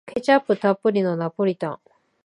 [0.11, 1.79] ケチャップたっぷりのナポリタン